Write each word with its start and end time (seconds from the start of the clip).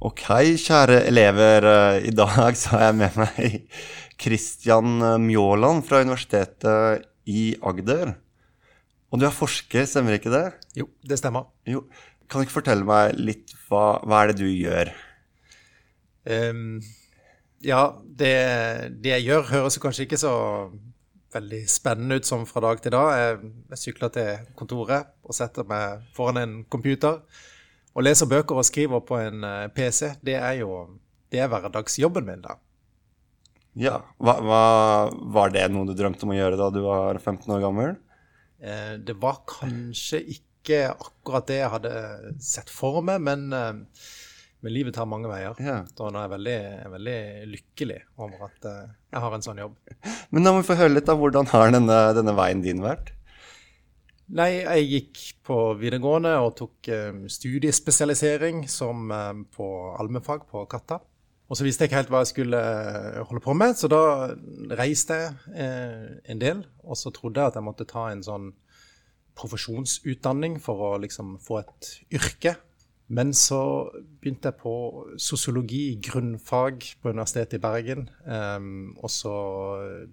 Ok, 0.00 0.22
kjære 0.56 1.02
elever. 1.10 1.64
eh, 1.68 2.06
I 2.08 2.10
dag 2.16 2.56
så 2.56 2.70
har 2.72 2.86
jeg 2.86 2.94
med 2.96 3.16
meg 3.20 3.66
Kristian 4.16 4.94
Mjåland 5.20 5.84
fra 5.84 6.00
Universitetet 6.00 7.04
i 7.28 7.42
Agder. 7.60 8.14
Og 9.12 9.20
du 9.20 9.26
er 9.28 9.34
forsker, 9.34 9.84
stemmer 9.84 10.16
ikke 10.16 10.32
det? 10.32 10.54
Jo, 10.78 10.88
det 11.04 11.18
stemmer. 11.20 11.50
Jo. 11.68 11.82
Kan 12.30 12.40
du 12.40 12.46
ikke 12.46 12.56
fortelle 12.62 12.88
meg 12.88 13.12
litt 13.20 13.52
hva, 13.68 14.00
hva 14.00 14.22
er 14.22 14.32
det 14.32 14.38
du 14.40 14.48
gjør? 14.48 14.94
Um, 16.24 16.80
ja, 17.60 17.92
det, 18.00 18.32
det 19.04 19.14
jeg 19.18 19.28
gjør, 19.28 19.48
høres 19.52 19.76
kanskje 19.84 20.08
ikke 20.08 20.22
så 20.24 20.32
veldig 21.36 21.64
spennende 21.68 22.22
ut 22.22 22.24
som 22.24 22.48
fra 22.48 22.64
dag 22.64 22.80
til 22.80 22.96
dag. 22.96 23.12
Jeg, 23.20 23.52
jeg 23.74 23.84
sykler 23.84 24.16
til 24.16 24.48
kontoret 24.56 25.12
og 25.28 25.36
setter 25.36 25.68
meg 25.68 26.08
foran 26.16 26.40
en 26.40 26.60
computer 26.72 27.20
og 27.94 28.04
lese 28.06 28.28
bøker 28.30 28.60
og 28.60 28.66
skrive 28.68 29.00
på 29.06 29.18
en 29.20 29.46
eh, 29.46 29.68
PC. 29.74 30.14
Det 30.24 30.36
er 30.38 30.60
jo 30.62 30.74
det 31.30 31.38
er 31.44 31.50
hverdagsjobben 31.50 32.26
min, 32.26 32.42
da. 32.42 32.56
Ja, 33.78 34.00
hva, 34.18 34.34
hva, 34.42 34.62
Var 35.36 35.52
det 35.54 35.68
noe 35.70 35.86
du 35.86 35.94
drømte 35.94 36.26
om 36.26 36.32
å 36.34 36.38
gjøre 36.38 36.58
da 36.58 36.70
du 36.74 36.80
var 36.82 37.20
15 37.20 37.46
år 37.54 37.60
gammel? 37.62 37.92
Eh, 38.58 38.96
Det 38.98 39.14
var 39.22 39.44
kanskje 39.48 40.24
ikke 40.34 40.90
akkurat 40.90 41.46
det 41.48 41.60
jeg 41.62 41.70
hadde 41.72 41.92
sett 42.42 42.72
for 42.72 43.00
meg, 43.06 43.22
men, 43.22 43.46
eh, 43.54 44.10
men 44.60 44.74
livet 44.74 44.96
tar 44.98 45.06
mange 45.08 45.30
veier. 45.30 45.54
Ja. 45.62 45.78
Da 45.96 46.10
er 46.10 46.18
jeg 46.18 46.32
veldig, 46.34 46.58
veldig 46.96 47.20
lykkelig 47.54 48.00
over 48.18 48.50
at 48.50 48.68
eh, 48.68 48.90
jeg 49.14 49.24
har 49.24 49.38
en 49.38 49.46
sånn 49.46 49.62
jobb. 49.62 49.78
Men 50.34 50.44
da 50.44 50.52
må 50.52 50.60
vi 50.60 50.68
få 50.68 50.76
høre 50.78 50.92
litt 50.92 51.08
av 51.10 51.18
hvordan 51.18 51.48
har 51.50 51.72
denne, 51.74 51.96
denne 52.14 52.34
veien 52.38 52.60
din 52.62 52.82
vært? 52.84 53.14
Nei, 54.30 54.60
jeg 54.62 54.86
gikk 54.86 55.20
på 55.42 55.54
videregående 55.80 56.36
og 56.38 56.52
tok 56.60 56.88
eh, 56.94 57.16
studiespesialisering 57.34 58.62
som 58.70 59.10
eh, 59.10 59.40
på 59.50 59.66
allmennfag 59.98 60.44
på 60.50 60.62
Katta. 60.70 61.00
Og 61.50 61.58
så 61.58 61.66
visste 61.66 61.82
jeg 61.82 61.90
ikke 61.90 61.98
helt 61.98 62.12
hva 62.14 62.20
jeg 62.22 62.30
skulle 62.30 62.60
eh, 62.60 63.18
holde 63.26 63.42
på 63.42 63.56
med, 63.58 63.74
så 63.74 63.90
da 63.90 64.30
reiste 64.78 65.18
jeg 65.18 65.66
en 66.30 66.42
del. 66.42 66.62
Og 66.86 67.00
så 67.00 67.10
trodde 67.10 67.42
jeg 67.42 67.50
at 67.50 67.58
jeg 67.58 67.66
måtte 67.66 67.88
ta 67.90 68.06
en 68.12 68.22
sånn 68.22 68.52
profesjonsutdanning 69.40 70.60
for 70.62 70.92
å 70.92 70.96
liksom 71.02 71.34
få 71.42 71.64
et 71.64 71.92
yrke. 72.14 72.54
Men 73.10 73.32
så 73.34 73.90
begynte 73.90 74.52
jeg 74.52 74.62
på 74.62 74.74
sosiologi, 75.18 75.96
grunnfag, 76.06 76.84
på 77.02 77.10
Universitetet 77.10 77.58
i 77.58 77.64
Bergen. 77.64 78.06
og 78.94 79.10
så 79.10 79.32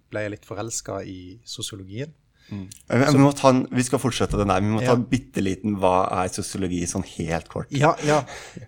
ble 0.10 0.24
jeg 0.26 0.34
litt 0.34 0.50
forelska 0.50 1.04
i 1.06 1.20
sosiologien. 1.46 2.16
Vi, 2.50 2.66
vi, 2.88 3.20
må 3.20 3.34
ta 3.36 3.50
en, 3.52 3.66
vi 3.76 3.84
skal 3.84 4.00
fortsette 4.00 4.38
den 4.40 4.48
der, 4.52 4.62
vi 4.64 4.72
må 4.72 4.80
ta 4.80 4.94
Ja. 4.94 4.96
en 4.96 5.04
bitte 5.12 5.44
liten 5.44 5.76
hva 5.82 6.08
er 6.24 6.32
sosiologi, 6.32 6.80
sånn 6.88 7.04
helt 7.18 7.50
kort. 7.52 7.68
Ja, 7.76 7.92
ja. 8.08 8.22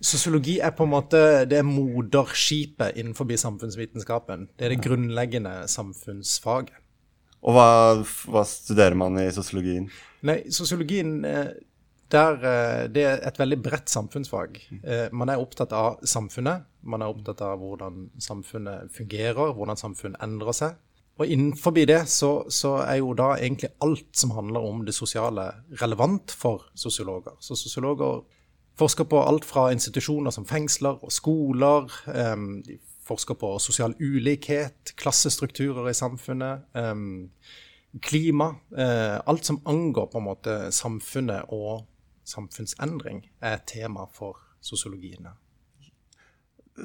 Sosiologi 0.04 0.58
er 0.60 0.74
på 0.76 0.84
en 0.88 0.92
måte 0.92 1.22
det 1.50 1.62
er 1.62 1.68
moderskipet 1.68 2.98
innenfor 3.00 3.30
samfunnsvitenskapen. 3.40 4.50
Det 4.58 4.68
er 4.68 4.76
det 4.76 4.84
grunnleggende 4.84 5.56
samfunnsfaget. 5.72 6.76
Og 7.40 7.56
hva, 7.56 7.70
hva 8.28 8.44
studerer 8.44 8.98
man 9.00 9.16
i 9.22 9.30
sosiologien? 9.32 9.88
Nei, 10.28 10.42
sosiologien 10.52 11.24
eh, 11.24 11.54
der, 12.12 12.36
eh, 12.44 12.88
det 12.92 13.06
er 13.08 13.22
et 13.30 13.40
veldig 13.40 13.62
bredt 13.64 13.88
samfunnsfag. 13.88 14.58
Eh, 14.84 15.08
Man 15.16 15.30
er 15.32 15.40
opptatt 15.40 15.72
av 15.72 16.02
samfunnet. 16.04 16.66
Man 16.84 17.02
er 17.06 17.14
opptatt 17.14 17.40
av 17.46 17.60
hvordan 17.64 18.10
samfunnet 18.20 18.92
fungerer, 18.96 19.54
hvordan 19.56 19.80
samfunn 19.80 20.18
endrer 20.20 20.52
seg. 20.58 20.76
Og 21.20 21.28
innenfor 21.28 21.72
det 21.76 22.08
så, 22.08 22.46
så 22.50 22.78
er 22.86 23.02
jo 23.02 23.14
da 23.14 23.34
egentlig 23.36 23.74
alt 23.84 24.16
som 24.16 24.32
handler 24.32 24.64
om 24.64 24.86
det 24.88 24.96
sosiale, 24.96 25.50
relevant 25.82 26.32
for 26.32 26.70
sosiologer. 26.76 27.36
Så 27.44 27.58
sosiologer 27.60 28.22
forsker 28.80 29.04
på 29.04 29.20
alt 29.28 29.46
fra 29.46 29.72
institusjoner 29.72 30.32
som 30.32 30.46
fengsler 30.48 31.04
og 31.04 31.12
skoler. 31.12 31.92
um, 32.08 32.64
de 32.64 32.78
forsker 33.04 33.36
på 33.36 33.58
sosial 33.60 33.96
ulikhet, 34.00 34.94
klassestrukturer 34.96 35.90
i 35.90 35.94
samfunnet, 35.94 36.64
um, 36.74 37.30
klima. 38.02 38.56
uh, 38.72 39.20
alt 39.26 39.46
som 39.46 39.62
angår 39.66 40.06
på 40.12 40.18
en 40.18 40.24
måte 40.30 40.72
samfunnet 40.72 41.52
og 41.52 41.86
samfunnsendring, 42.24 43.26
er 43.42 43.58
tema 43.68 44.06
for 44.14 44.38
sosiologien. 44.62 45.28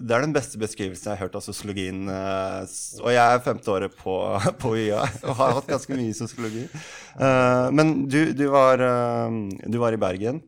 Det 0.00 0.14
er 0.16 0.24
den 0.24 0.34
beste 0.34 0.58
beskrivelsen 0.60 1.10
jeg 1.10 1.18
har 1.18 1.26
hørt 1.28 1.36
av 1.38 1.44
sosiologien. 1.44 2.04
eh, 2.10 2.64
Og 3.02 3.10
jeg 3.14 3.22
er 3.22 3.44
femte 3.44 3.70
året 3.72 3.94
på, 3.98 4.16
på 4.62 4.74
UiA 4.74 5.02
og 5.28 5.36
har 5.38 5.54
hatt 5.60 5.70
ganske 5.70 5.96
mye 5.98 6.14
sosiologi. 6.16 6.66
Eh, 7.18 7.68
Men 7.76 7.94
du, 8.10 8.20
du, 8.34 8.44
var, 8.52 8.82
eh, 8.82 9.38
du 9.70 9.78
var 9.82 9.96
i 9.96 10.00
Bergen 10.00 10.42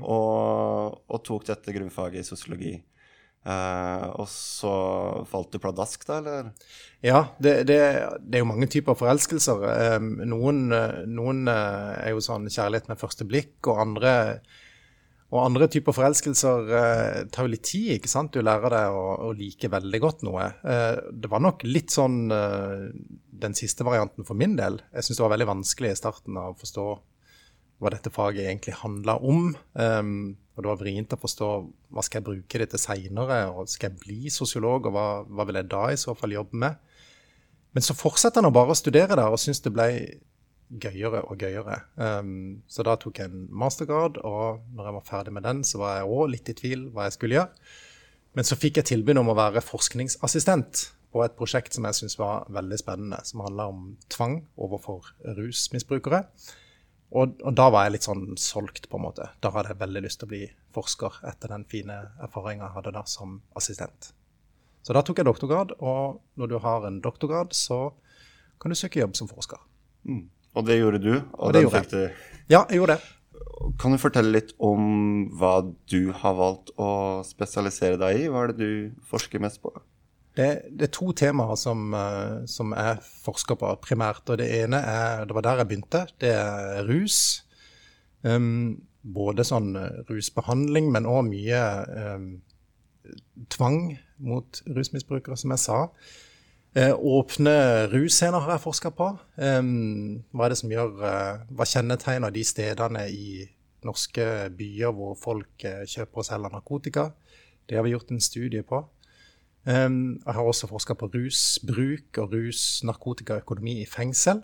og, 0.00 0.94
og 1.12 1.18
tok 1.28 1.44
dette 1.50 1.74
grunnfaget 1.76 2.22
i 2.22 2.28
sosiologi. 2.28 2.70
Og 3.48 4.24
så 4.28 4.70
falt 5.28 5.52
du 5.52 5.58
pladask, 5.62 6.02
da, 6.08 6.16
eller? 6.20 6.48
Ja, 7.04 7.20
det, 7.40 7.52
det, 7.68 7.76
det 8.24 8.38
er 8.38 8.42
jo 8.42 8.48
mange 8.48 8.66
typer 8.68 8.96
forelskelser. 8.98 9.62
Noen, 10.28 10.66
noen 11.12 11.48
er 11.52 12.10
jo 12.14 12.20
sånn 12.24 12.48
kjærlighet 12.48 12.88
med 12.90 13.00
første 13.00 13.24
blikk, 13.28 13.54
og 13.70 13.80
andre, 13.84 14.12
og 15.28 15.42
andre 15.42 15.66
typer 15.68 15.92
forelskelser 15.92 16.70
eh, 16.72 17.18
tar 17.32 17.44
jo 17.44 17.52
litt 17.52 17.66
tid, 17.68 17.90
ikke 17.98 18.08
sant? 18.08 18.32
Du 18.32 18.40
lærer 18.40 18.72
deg 18.72 18.96
å, 18.96 19.04
å 19.28 19.32
like 19.36 19.68
veldig 19.68 20.00
godt 20.00 20.24
noe. 20.24 20.46
Eh, 20.64 21.00
Det 21.12 21.28
var 21.28 21.42
nok 21.44 21.66
litt 21.68 21.92
sånn 21.92 22.32
eh, 22.32 22.88
den 23.44 23.56
siste 23.58 23.84
varianten 23.84 24.24
for 24.24 24.38
min 24.40 24.56
del. 24.56 24.80
Jeg 24.94 25.04
syns 25.04 25.20
det 25.20 25.26
var 25.26 25.34
veldig 25.34 25.50
vanskelig 25.50 25.92
i 25.92 26.00
starten 26.00 26.40
å 26.40 26.54
forstå 26.58 26.86
hva 27.78 27.92
dette 27.94 28.10
faget 28.10 28.48
egentlig 28.48 28.74
handla 28.80 29.18
om. 29.22 29.52
Um, 29.78 30.14
og 30.56 30.64
det 30.64 30.70
var 30.72 30.80
vrient 30.80 31.12
å 31.14 31.20
forstå 31.20 31.48
hva 31.94 32.02
skal 32.02 32.18
jeg 32.18 32.26
bruke 32.26 32.58
det 32.58 32.72
til 32.72 32.82
seinere, 32.82 33.44
og 33.52 33.70
skal 33.70 33.92
jeg 33.92 34.00
bli 34.02 34.32
sosiolog, 34.34 34.88
og 34.88 34.96
hva, 34.96 35.04
hva 35.28 35.46
vil 35.46 35.60
jeg 35.60 35.68
da 35.70 35.84
i 35.92 36.00
så 36.00 36.16
fall 36.18 36.34
jobbe 36.34 36.58
med? 36.58 36.80
Men 37.76 37.84
så 37.86 37.94
fortsetter 37.94 38.42
han 38.42 38.50
å 38.50 38.56
bare 38.56 38.74
studere 38.74 39.14
der, 39.14 39.30
og 39.30 39.38
syns 39.38 39.62
det 39.62 39.70
ble 39.76 39.86
gøyere 40.68 41.22
og 41.24 41.40
gøyere. 41.40 41.80
Um, 41.96 42.60
så 42.68 42.84
da 42.86 42.96
tok 43.00 43.20
jeg 43.20 43.30
en 43.30 43.46
mastergrad, 43.50 44.20
og 44.26 44.60
når 44.76 44.90
jeg 44.90 44.96
var 44.98 45.06
ferdig 45.08 45.34
med 45.36 45.46
den, 45.48 45.64
så 45.64 45.80
var 45.82 45.98
jeg 45.98 46.12
òg 46.12 46.32
litt 46.34 46.52
i 46.52 46.56
tvil 46.58 46.88
hva 46.92 47.08
jeg 47.08 47.16
skulle 47.16 47.38
gjøre. 47.38 47.72
Men 48.36 48.46
så 48.46 48.58
fikk 48.60 48.78
jeg 48.78 48.90
tilbud 48.92 49.18
om 49.18 49.32
å 49.32 49.38
være 49.38 49.64
forskningsassistent 49.64 50.84
på 51.14 51.24
et 51.24 51.36
prosjekt 51.38 51.74
som 51.74 51.86
jeg 51.88 51.96
syntes 51.96 52.18
var 52.20 52.48
veldig 52.52 52.78
spennende, 52.80 53.20
som 53.24 53.42
handla 53.42 53.68
om 53.72 53.84
tvang 54.12 54.42
overfor 54.60 55.08
rusmisbrukere. 55.38 56.26
Og, 57.16 57.38
og 57.40 57.54
da 57.56 57.70
var 57.72 57.86
jeg 57.86 57.96
litt 57.96 58.06
sånn 58.06 58.26
solgt, 58.36 58.90
på 58.92 58.98
en 58.98 59.06
måte. 59.06 59.30
Da 59.40 59.50
hadde 59.54 59.72
jeg 59.72 59.80
veldig 59.80 60.04
lyst 60.04 60.20
til 60.20 60.28
å 60.28 60.32
bli 60.34 60.42
forsker 60.76 61.22
etter 61.30 61.54
den 61.54 61.64
fine 61.70 61.96
erfaringa 62.20 62.66
jeg 62.66 62.76
hadde 62.76 62.94
da 62.98 63.04
som 63.08 63.38
assistent. 63.56 64.10
Så 64.84 64.94
da 64.96 65.02
tok 65.04 65.20
jeg 65.20 65.28
doktorgrad, 65.28 65.74
og 65.80 66.20
når 66.40 66.52
du 66.52 66.58
har 66.64 66.84
en 66.86 67.00
doktorgrad, 67.04 67.56
så 67.56 67.88
kan 68.60 68.72
du 68.72 68.76
søke 68.78 69.00
jobb 69.00 69.16
som 69.16 69.30
forsker. 69.30 69.60
Og 70.56 70.66
det 70.66 70.78
gjorde 70.78 71.00
du. 71.02 71.12
Og, 71.16 71.48
Og 71.48 71.54
det 71.54 71.64
den 71.64 71.74
fikk 71.74 71.90
du. 71.92 72.02
Ja, 72.48 72.64
jeg 72.70 72.80
gjorde 72.80 72.96
det. 72.96 73.14
Kan 73.78 73.92
du 73.92 73.98
fortelle 74.00 74.32
litt 74.32 74.54
om 74.62 75.28
hva 75.38 75.60
du 75.90 76.12
har 76.14 76.34
valgt 76.38 76.72
å 76.80 77.20
spesialisere 77.26 77.98
deg 78.00 78.24
i? 78.24 78.26
Hva 78.30 78.46
er 78.46 78.52
det 78.54 78.58
du 78.62 79.04
forsker 79.10 79.42
mest 79.42 79.60
på? 79.62 79.72
Det, 80.38 80.48
det 80.70 80.86
er 80.86 80.94
to 80.94 81.10
temaer 81.18 81.58
som, 81.58 81.88
eh, 81.98 82.44
som 82.46 82.72
jeg 82.76 83.00
forsker 83.24 83.58
på 83.58 83.72
primært. 83.82 84.22
og 84.30 84.38
Det 84.38 84.46
ene 84.60 84.78
er, 84.78 85.24
det 85.26 85.34
var 85.34 85.46
der 85.46 85.62
jeg 85.62 85.70
begynte, 85.72 86.04
det 86.22 86.30
er 86.36 86.86
rus. 86.86 87.18
Um, 88.22 88.78
både 89.02 89.46
sånn 89.46 89.72
eh, 89.78 90.02
rusbehandling, 90.10 90.92
men 90.94 91.08
òg 91.10 91.26
mye 91.28 91.62
um, 92.14 92.30
tvang 93.50 93.96
mot 94.18 94.62
rusmisbrukere, 94.66 95.38
som 95.38 95.54
jeg 95.54 95.64
sa. 95.64 95.80
Eh, 96.78 96.94
åpne 96.94 97.52
russcener 97.90 98.44
har 98.44 98.54
jeg 98.54 98.62
forska 98.62 98.90
på. 98.94 99.06
Hva 99.34 100.44
er 100.44 100.52
det 100.52 100.58
som 100.60 100.70
gjør 100.70 101.00
eh, 101.08 101.40
Hva 101.56 101.66
kjennetegner 101.66 102.34
de 102.34 102.44
stedene 102.46 103.06
i 103.10 103.46
norske 103.86 104.26
byer 104.58 104.92
hvor 104.94 105.16
folk 105.18 105.64
eh, 105.66 105.82
kjøper 105.88 106.22
og 106.22 106.28
selger 106.28 106.54
narkotika? 106.54 107.08
Det 107.66 107.78
har 107.78 107.86
vi 107.86 107.96
gjort 107.96 108.12
en 108.14 108.22
studie 108.22 108.62
på. 108.62 108.84
Jeg 109.68 110.32
har 110.32 110.46
også 110.48 110.68
forska 110.70 110.94
på 110.96 111.10
rusbruk 111.12 112.16
og 112.22 112.32
rus, 112.32 112.80
narkotikaøkonomi 112.88 113.74
i 113.82 113.88
fengsel. 113.90 114.38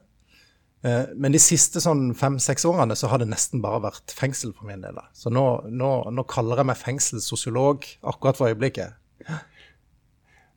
Men 0.82 1.32
de 1.32 1.40
siste 1.40 1.80
sånn 1.80 2.10
fem-seks 2.18 2.66
årene 2.68 2.92
så 2.98 3.08
har 3.08 3.22
det 3.22 3.30
nesten 3.30 3.62
bare 3.64 3.80
vært 3.86 4.12
fengsel 4.12 4.52
for 4.52 4.68
min 4.68 4.84
del. 4.84 5.00
Så 5.16 5.32
nå, 5.32 5.46
nå, 5.72 5.92
nå 6.12 6.26
kaller 6.28 6.60
jeg 6.60 6.68
meg 6.68 6.82
fengselssosiolog 6.82 7.88
akkurat 8.12 8.36
for 8.36 8.52
øyeblikket. 8.52 8.98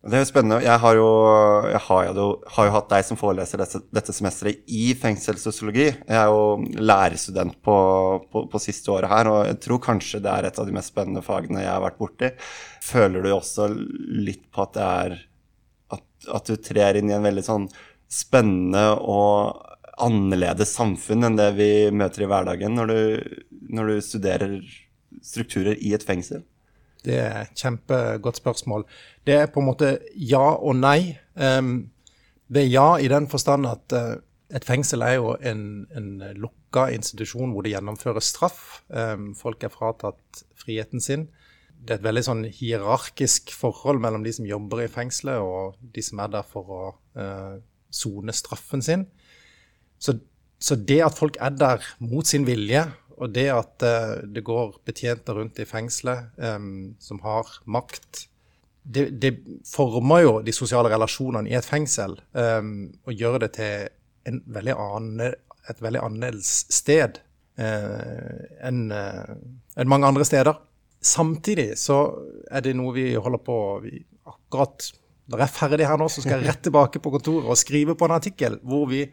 Det 0.05 0.13
er 0.13 0.21
jo 0.21 0.27
spennende. 0.29 0.59
Jeg 0.61 0.79
har 0.79 0.95
jo, 0.95 1.07
jeg 1.67 1.79
har 1.87 2.09
jo, 2.13 2.25
har 2.53 2.67
jo 2.67 2.73
hatt 2.75 2.89
deg 2.91 3.05
som 3.07 3.17
foreleser 3.19 3.59
dette, 3.59 3.81
dette 3.97 4.13
semesteret 4.13 4.69
i 4.69 4.91
fengselssosiologi. 4.95 5.87
Jeg 5.89 6.19
er 6.21 6.29
jo 6.29 6.43
lærerstudent 6.77 7.57
på, 7.65 7.77
på, 8.31 8.43
på 8.51 8.61
siste 8.61 8.93
året 8.93 9.09
her, 9.11 9.29
og 9.31 9.39
jeg 9.49 9.59
tror 9.65 9.81
kanskje 9.83 10.21
det 10.23 10.31
er 10.31 10.47
et 10.47 10.59
av 10.61 10.69
de 10.69 10.75
mest 10.77 10.93
spennende 10.93 11.25
fagene 11.25 11.65
jeg 11.65 11.73
har 11.73 11.83
vært 11.83 11.99
borti. 11.99 12.31
Føler 12.85 13.25
du 13.25 13.31
også 13.33 13.71
litt 13.73 14.45
på 14.53 14.67
at 14.67 14.77
det 14.77 14.87
er 14.87 15.17
at, 15.97 16.05
at 16.39 16.51
du 16.51 16.61
trer 16.69 17.01
inn 17.01 17.09
i 17.09 17.17
en 17.17 17.25
veldig 17.25 17.45
sånn 17.49 17.69
spennende 18.07 18.85
og 19.01 19.65
annerledes 19.97 20.75
samfunn 20.77 21.25
enn 21.25 21.39
det 21.39 21.49
vi 21.57 21.71
møter 21.89 22.23
i 22.23 22.29
hverdagen 22.29 22.77
når 22.77 22.93
du, 22.93 22.99
når 23.73 23.89
du 23.89 24.05
studerer 24.05 24.59
strukturer 25.25 25.75
i 25.81 25.95
et 25.97 26.05
fengsel? 26.05 26.45
Det 27.05 27.17
er 27.21 27.35
et 27.43 27.59
kjempegodt 27.61 28.39
spørsmål. 28.39 28.85
Det 29.27 29.35
er 29.41 29.51
på 29.51 29.61
en 29.61 29.69
måte 29.69 29.91
ja 30.15 30.45
og 30.55 30.77
nei. 30.79 31.17
Det 31.35 32.63
er 32.63 32.69
ja 32.71 32.87
i 32.97 33.09
den 33.11 33.27
forstand 33.29 33.67
at 33.69 33.93
uh, 33.95 34.15
et 34.55 34.65
fengsel 34.65 35.03
er 35.03 35.17
jo 35.17 35.33
en, 35.43 35.85
en 35.91 36.09
lukka 36.39 36.87
institusjon 36.95 37.51
hvor 37.51 37.65
det 37.65 37.73
gjennomføres 37.73 38.29
straff. 38.31 38.61
Folk 39.35 39.65
er 39.67 39.73
fratatt 39.73 40.43
friheten 40.55 41.03
sin. 41.03 41.27
Det 41.77 41.93
er 41.93 41.99
et 41.99 42.07
veldig 42.07 42.23
sånn 42.25 42.45
hierarkisk 42.51 43.51
forhold 43.55 44.01
mellom 44.03 44.23
de 44.25 44.33
som 44.35 44.47
jobber 44.47 44.83
i 44.83 44.91
fengselet, 44.91 45.39
og 45.39 45.77
de 45.93 46.03
som 46.03 46.21
er 46.23 46.31
der 46.33 46.47
for 46.47 46.73
å 46.73 46.83
uh, 47.19 47.59
sone 47.93 48.33
straffen 48.35 48.83
sin. 48.83 49.05
Så, 50.01 50.17
så, 50.59 50.75
det 50.75 50.99
at 51.05 51.17
folk 51.17 51.37
er 51.41 51.53
der 51.55 51.85
mot 52.03 52.27
sin 52.27 52.47
vilje, 52.47 52.83
og 53.17 53.33
det 53.33 53.47
at 53.53 53.85
uh, 53.85 54.17
det 54.23 54.43
går 54.45 54.79
betjenter 54.87 55.39
rundt 55.39 55.59
i 55.61 55.67
fengselet 55.67 56.33
um, 56.37 56.95
som 57.01 57.21
har 57.25 57.49
makt, 57.65 58.27
det, 58.87 59.09
det, 59.19 59.33
former 59.67 60.21
jo 60.23 60.33
de 60.45 60.53
sosiale 60.55 60.91
relasjonene 60.93 61.49
i 61.49 61.57
et 61.57 61.65
fengsel 61.65 62.15
um, 62.31 62.87
og 63.03 63.17
gjør 63.17 63.41
det 63.43 63.51
til 63.57 63.89
veldig 64.27 64.75
annen, 64.79 65.33
et 65.67 65.81
veldig 65.83 66.03
annerledes 66.03 66.53
sted 66.71 67.19
uh, 67.59 68.37
enn 68.63 68.87
uh, 68.93 69.33
en 69.77 69.91
mange 69.91 70.07
andre 70.07 70.27
steder. 70.27 70.55
Samtidig 71.03 71.73
så 71.79 71.99
er 72.51 72.63
det 72.65 72.77
noe 72.77 72.95
vi 72.95 73.09
holder 73.15 73.43
på 73.43 73.57
vi 73.83 73.99
akkurat 74.27 74.87
når 75.27 75.41
jeg 75.41 75.49
er 75.49 75.57
ferdig 75.57 75.87
her 75.89 75.99
nå, 75.99 76.07
så 76.07 76.23
skal 76.23 76.39
jeg 76.39 76.47
rett 76.47 76.61
tilbake 76.63 77.01
på 77.03 77.11
kontoret 77.11 77.49
og 77.51 77.59
skrive 77.59 77.97
på 77.99 78.07
en 78.07 78.15
artikkel 78.15 78.57
hvor 78.63 78.87
vi 78.87 79.03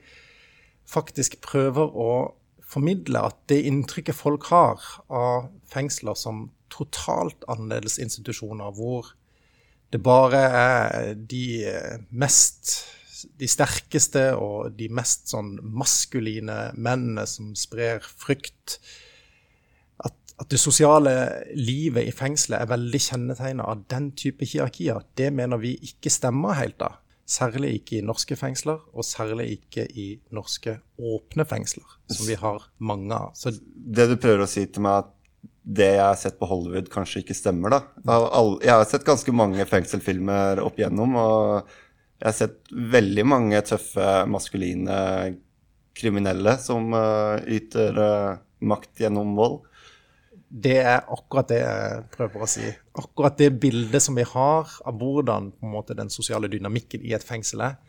faktisk 0.86 1.40
prøver 1.42 1.90
å 1.90 2.10
formidle 2.74 3.22
at 3.30 3.38
det 3.50 3.62
inntrykket 3.68 4.18
folk 4.18 4.48
har 4.50 4.82
av 5.08 5.48
fengsler 5.70 6.18
som 6.18 6.48
totalt 6.74 7.46
annerledes 7.48 8.00
institusjoner, 8.02 8.74
hvor 8.74 9.14
det 9.94 10.02
bare 10.02 10.42
er 10.58 11.14
de 11.14 11.46
mest 12.10 12.74
de 13.40 13.48
sterkeste 13.48 14.24
og 14.36 14.74
de 14.78 14.88
mest 14.92 15.30
sånn 15.32 15.56
maskuline 15.62 16.56
mennene 16.76 17.26
som 17.28 17.54
sprer 17.58 18.04
frykt. 18.04 18.78
At, 20.04 20.16
at 20.40 20.50
det 20.52 20.60
sosiale 20.60 21.14
livet 21.56 22.08
i 22.08 22.14
fengselet 22.14 22.60
er 22.60 22.72
veldig 22.74 23.00
kjennetegna 23.06 23.68
av 23.70 23.86
den 23.90 24.10
type 24.18 24.46
hierarkier, 24.48 25.04
det 25.16 25.30
mener 25.34 25.62
vi 25.62 25.74
ikke 25.88 26.12
stemmer 26.12 26.58
helt 26.60 26.78
da. 26.82 26.94
Særlig 27.24 27.70
ikke 27.78 27.98
i 27.98 28.04
norske 28.04 28.36
fengsler, 28.36 28.82
og 28.92 29.06
særlig 29.06 29.46
ikke 29.54 29.86
i 29.96 30.08
norske 30.34 30.76
åpne 31.00 31.46
fengsler, 31.48 31.86
som 32.12 32.26
vi 32.28 32.36
har 32.36 32.66
mange 32.84 33.16
av. 33.16 33.30
Så 33.38 33.54
det 33.64 34.10
du 34.10 34.18
prøver 34.20 34.44
å 34.44 34.50
si 34.50 34.66
til 34.68 34.84
meg, 34.84 35.06
at 35.06 35.12
det 35.64 35.88
jeg 35.94 36.04
har 36.04 36.18
sett 36.20 36.36
på 36.36 36.48
Hollywood, 36.50 36.90
kanskje 36.92 37.22
ikke 37.22 37.36
stemmer, 37.36 37.72
da? 37.72 37.80
Jeg 38.60 38.74
har 38.74 38.84
sett 38.88 39.06
ganske 39.06 39.32
mange 39.32 39.64
fengselsfilmer 39.68 40.60
opp 40.60 40.76
igjennom, 40.76 41.16
og 41.16 41.72
jeg 42.20 42.28
har 42.28 42.36
sett 42.36 42.74
veldig 42.94 43.24
mange 43.28 43.62
tøffe, 43.64 44.10
maskuline 44.28 44.98
kriminelle 45.96 46.56
som 46.60 46.92
uh, 46.92 47.40
yter 47.48 47.96
uh, 48.00 48.36
makt 48.64 49.04
gjennom 49.04 49.32
vold. 49.38 49.62
Det 50.54 50.76
er 50.78 51.00
akkurat 51.10 51.48
det 51.50 51.58
jeg 51.58 52.02
prøver 52.14 52.44
å 52.44 52.46
si. 52.46 52.68
Akkurat 52.94 53.34
det 53.40 53.56
bildet 53.58 54.04
som 54.04 54.14
vi 54.14 54.22
har 54.22 54.70
av 54.86 55.00
hvordan 55.00 55.50
måte, 55.66 55.96
den 55.98 56.12
sosiale 56.14 56.46
dynamikken 56.50 57.02
i 57.02 57.14
et 57.16 57.26
fengsel 57.26 57.64
er, 57.66 57.80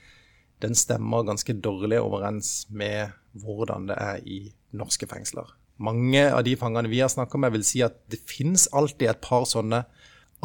den 0.64 0.74
stemmer 0.74 1.28
ganske 1.28 1.54
dårlig 1.62 2.00
overens 2.02 2.66
med 2.74 3.14
hvordan 3.44 3.86
det 3.92 4.00
er 4.02 4.26
i 4.26 4.40
norske 4.74 5.06
fengsler. 5.12 5.52
Mange 5.78 6.24
av 6.32 6.42
de 6.48 6.56
fangene 6.58 6.90
vi 6.90 7.04
har 7.04 7.12
snakka 7.12 7.38
med, 7.38 7.54
vil 7.54 7.68
si 7.68 7.84
at 7.86 8.00
det 8.10 8.24
finnes 8.26 8.66
alltid 8.74 9.12
et 9.12 9.22
par 9.22 9.46
sånne 9.50 9.84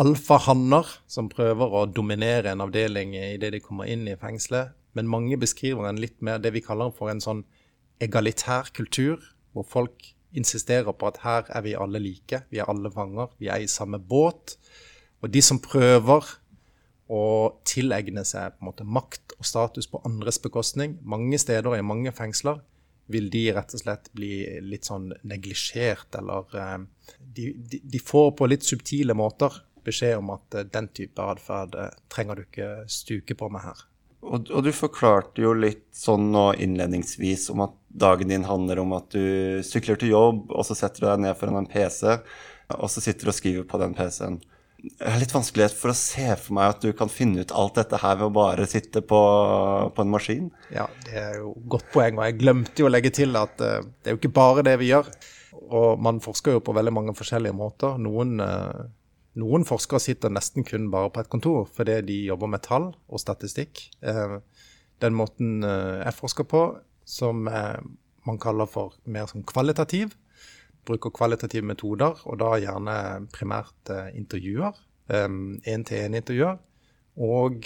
alfahanner 0.00 0.88
som 1.10 1.30
prøver 1.32 1.72
å 1.72 1.86
dominere 1.88 2.52
en 2.52 2.64
avdeling 2.66 3.14
idet 3.16 3.54
de 3.54 3.62
kommer 3.64 3.88
inn 3.88 4.04
i 4.10 4.18
fengselet. 4.18 4.74
Men 4.92 5.08
mange 5.08 5.38
beskriver 5.38 5.86
en 5.86 6.00
litt 6.02 6.18
mer 6.20 6.42
det 6.42 6.52
vi 6.52 6.64
kaller 6.64 6.90
for 6.92 7.12
en 7.12 7.22
sånn 7.22 7.44
egalitær 8.02 8.72
kultur, 8.74 9.22
hvor 9.54 9.64
folk 9.64 10.12
insisterer 10.36 10.92
på 10.96 11.08
at 11.10 11.20
her 11.24 11.48
er 11.48 11.64
vi 11.66 11.76
alle 11.78 12.00
like, 12.02 12.42
vi 12.50 12.60
er 12.60 12.70
alle 12.70 12.92
fanger, 12.92 13.32
vi 13.38 13.50
er 13.50 13.62
i 13.62 13.70
samme 13.70 13.98
båt. 13.98 14.56
Og 15.20 15.32
de 15.32 15.42
som 15.44 15.60
prøver 15.62 16.28
å 17.10 17.22
tilegne 17.66 18.22
seg 18.24 18.54
på 18.54 18.62
en 18.62 18.68
måte 18.70 18.86
makt 18.86 19.34
og 19.38 19.46
status 19.46 19.88
på 19.90 20.02
andres 20.06 20.38
bekostning, 20.42 20.98
mange 21.02 21.40
steder 21.42 21.76
i 21.76 21.86
mange 21.86 22.12
fengsler, 22.14 22.60
vil 23.10 23.26
de 23.32 23.48
rett 23.56 23.74
og 23.74 23.82
slett 23.82 24.06
bli 24.14 24.34
litt 24.62 24.86
sånn 24.86 25.10
neglisjert, 25.26 26.14
eller 26.20 26.54
eh, 26.54 26.76
de, 27.18 27.50
de, 27.58 27.80
de, 27.82 27.98
får 27.98 28.30
på 28.38 28.46
litt 28.46 28.66
subtile 28.66 29.16
måter 29.18 29.56
beskjed 29.86 30.20
om 30.20 30.30
at 30.36 30.54
eh, 30.54 30.68
den 30.70 30.90
type 30.94 31.24
atferd 31.32 31.74
eh, 31.74 31.90
trenger 32.12 32.38
du 32.38 32.44
ikke 32.46 32.70
stuke 32.86 33.34
på 33.34 33.50
med 33.50 33.66
her. 33.66 33.82
Og, 34.20 34.50
og, 34.52 34.60
du 34.66 34.70
forklarte 34.76 35.40
jo 35.40 35.54
litt 35.56 35.86
sånn 35.96 36.28
nå 36.34 36.50
innledningsvis 36.60 37.48
om 37.54 37.64
at 37.64 37.76
dagen 37.88 38.30
din 38.30 38.44
handler 38.46 38.82
om 38.82 38.92
at 38.98 39.08
du 39.14 39.60
sykler 39.66 39.98
til 40.00 40.12
jobb, 40.12 40.50
og 40.52 40.66
så 40.68 40.76
setter 40.76 41.02
du 41.02 41.08
deg 41.08 41.22
ned 41.24 41.38
foran 41.40 41.62
en 41.62 41.70
PC, 41.70 42.18
og 42.76 42.90
så 42.92 43.02
sitter 43.02 43.26
du 43.26 43.32
og 43.32 43.38
skriver 43.38 43.66
på 43.66 43.80
den 43.80 43.96
PC-en. 43.96 44.38
Jeg 44.80 45.12
har 45.12 45.20
litt 45.20 45.34
vanskelighet 45.34 45.74
for 45.76 45.92
å 45.92 45.96
se 45.96 46.26
for 46.40 46.56
meg 46.56 46.72
at 46.72 46.84
du 46.84 46.94
kan 46.96 47.10
finne 47.12 47.42
ut 47.44 47.52
alt 47.52 47.76
dette 47.76 47.98
her 48.00 48.16
ved 48.16 48.30
å 48.30 48.36
bare 48.36 48.68
sitte 48.70 49.02
på, 49.04 49.18
på 49.92 50.04
en 50.04 50.12
maskin. 50.12 50.46
Ja, 50.72 50.86
det 51.04 51.18
er 51.20 51.34
jo 51.42 51.52
godt 51.72 51.90
poeng, 51.92 52.16
og 52.16 52.24
jeg 52.28 52.38
glemte 52.40 52.80
jo 52.80 52.88
å 52.88 52.92
legge 52.92 53.12
til 53.12 53.36
at 53.40 53.60
uh, 53.60 53.80
det 54.00 54.08
er 54.08 54.16
jo 54.16 54.20
ikke 54.22 54.32
bare 54.40 54.64
det 54.64 54.78
vi 54.80 54.92
gjør. 54.92 55.10
Og 55.70 56.00
man 56.00 56.22
forsker 56.24 56.56
jo 56.56 56.64
på 56.64 56.74
veldig 56.76 56.94
mange 56.96 57.14
forskjellige 57.18 57.56
måter. 57.56 58.00
Noen 58.00 58.40
uh, 58.40 58.88
noen 59.38 59.64
forskere 59.66 60.02
sitter 60.02 60.32
nesten 60.32 60.64
kun 60.66 60.88
bare 60.90 61.10
på 61.14 61.22
et 61.22 61.30
kontor 61.30 61.68
fordi 61.70 62.00
de 62.08 62.18
jobber 62.30 62.50
med 62.50 62.64
tall 62.66 62.90
og 62.90 63.22
statistikk. 63.22 63.84
Eh, 64.02 64.38
den 65.02 65.16
måten 65.16 65.62
eh, 65.66 66.00
jeg 66.02 66.16
forsker 66.16 66.48
på, 66.50 66.64
som 67.06 67.46
man 67.46 68.38
kaller 68.42 68.68
for 68.70 68.96
mer 69.10 69.26
som 69.30 69.44
kvalitativ, 69.46 70.12
bruker 70.86 71.12
kvalitative 71.14 71.66
metoder, 71.66 72.20
og 72.26 72.38
da 72.42 72.54
gjerne 72.60 72.96
primært 73.34 73.92
eh, 73.92 74.10
intervjuer, 74.18 74.86
én-til-én-intervjuer, 75.10 76.58
og 77.18 77.64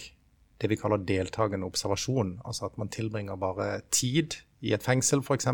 det 0.62 0.70
vi 0.70 0.78
kaller 0.80 1.02
deltakende 1.04 1.66
observasjon. 1.68 2.38
Altså 2.48 2.70
at 2.70 2.78
man 2.80 2.88
tilbringer 2.88 3.36
bare 3.36 3.82
tid 3.92 4.38
i 4.64 4.72
et 4.72 4.84
fengsel, 4.84 5.20
f.eks., 5.20 5.50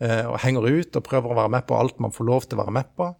og 0.00 0.38
henger 0.40 0.64
ut 0.64 0.96
og 0.96 1.04
prøver 1.04 1.32
å 1.32 1.36
være 1.36 1.52
med 1.52 1.66
på 1.68 1.76
alt 1.76 2.00
man 2.00 2.12
får 2.12 2.26
lov 2.28 2.46
til 2.46 2.56
å 2.56 2.62
være 2.62 2.74
med 2.78 2.88
på. 2.96 3.10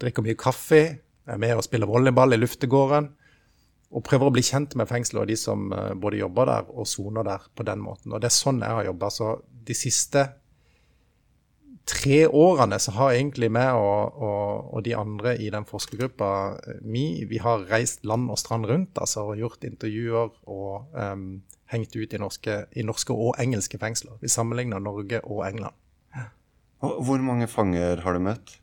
Drikker 0.00 0.24
mye 0.24 0.38
kaffe, 0.40 0.80
er 1.26 1.40
med 1.42 1.56
og 1.58 1.64
spiller 1.66 1.90
volleyball 1.90 2.36
i 2.36 2.40
luftegården. 2.40 3.10
Og 3.96 4.02
prøver 4.04 4.28
å 4.28 4.34
bli 4.34 4.42
kjent 4.42 4.74
med 4.78 4.88
fengselet 4.90 5.22
og 5.22 5.30
de 5.30 5.36
som 5.38 5.70
eh, 5.72 5.92
både 5.94 6.20
jobber 6.20 6.50
der 6.50 6.72
og 6.74 6.88
soner 6.90 7.26
der 7.26 7.46
på 7.54 7.66
den 7.66 7.82
måten. 7.84 8.12
Og 8.12 8.22
det 8.22 8.30
er 8.30 8.36
sånn 8.36 8.62
jeg 8.64 8.78
har 8.78 8.88
jobba. 8.88 9.12
Så 9.14 9.30
de 9.66 9.76
siste 9.78 10.26
tre 11.86 12.24
årene 12.26 12.78
så 12.82 12.96
har 12.96 13.14
egentlig 13.14 13.48
vi 13.54 13.64
og, 13.78 14.18
og, 14.18 14.72
og, 14.74 14.80
de 14.84 14.96
andre 14.98 15.36
i 15.38 15.50
den 15.54 15.66
forskergruppa 15.68 16.30
eh, 16.58 16.80
mi, 16.82 17.24
vi 17.30 17.38
har 17.42 17.66
reist 17.70 18.04
land 18.04 18.30
og 18.32 18.40
strand 18.42 18.66
rundt 18.66 18.98
altså, 18.98 19.28
og 19.30 19.38
gjort 19.38 19.64
intervjuer 19.68 20.34
og 20.50 20.96
um, 20.98 21.28
hengt 21.70 21.94
ut 21.94 22.12
i 22.14 22.20
norske, 22.20 22.60
i 22.74 22.84
norske, 22.86 23.14
og 23.14 23.38
engelske 23.42 23.78
fengsler. 23.78 24.18
Vi 24.22 24.30
sammenligner 24.30 24.82
Norge 24.82 25.22
og 25.24 25.46
England. 25.48 25.74
Hvor 26.80 27.22
mange 27.24 27.48
fanger 27.48 28.02
har 28.04 28.14
du 28.14 28.20
møtt? 28.22 28.58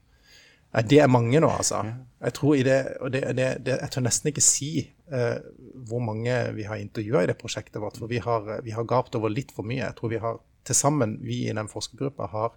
Det 0.73 0.97
er 1.03 1.11
mange 1.11 1.37
nå, 1.37 1.49
altså. 1.53 1.83
Jeg 2.23 2.33
tror 2.33 2.55
i 2.57 2.63
det, 2.65 2.79
og 3.03 3.11
det, 3.13 3.21
det, 3.37 3.47
det, 3.65 3.75
jeg 3.83 3.93
tør 3.93 4.05
nesten 4.07 4.31
ikke 4.31 4.41
si 4.41 4.69
uh, 5.13 5.37
hvor 5.85 6.01
mange 6.01 6.33
vi 6.57 6.65
har 6.65 6.81
intervjua 6.81 7.21
i 7.23 7.29
det 7.29 7.37
prosjektet 7.37 7.77
vårt. 7.83 7.99
For 8.01 8.09
vi 8.09 8.21
har, 8.23 8.49
vi 8.65 8.73
har 8.73 8.87
gapt 8.89 9.13
over 9.19 9.29
litt 9.29 9.53
for 9.53 9.67
mye. 9.69 9.83
Jeg 9.83 9.97
tror 9.99 10.13
vi 10.15 10.21
har 10.23 10.39
til 10.65 10.77
sammen, 10.77 11.19
vi 11.21 11.43
i 11.45 11.53
den 11.53 11.69
forskergruppa, 11.69 12.29
har 12.31 12.55